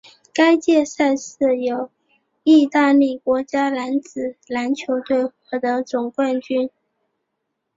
[0.33, 1.91] 该届赛事由
[2.43, 6.71] 义大利国家男子篮球队获得总冠军。